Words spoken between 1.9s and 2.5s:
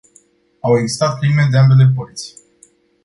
părți.